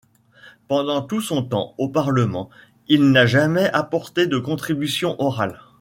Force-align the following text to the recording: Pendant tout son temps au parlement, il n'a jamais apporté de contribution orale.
Pendant 0.67 1.03
tout 1.03 1.21
son 1.21 1.43
temps 1.43 1.75
au 1.77 1.87
parlement, 1.87 2.49
il 2.87 3.11
n'a 3.11 3.27
jamais 3.27 3.69
apporté 3.71 4.25
de 4.25 4.39
contribution 4.39 5.15
orale. 5.21 5.59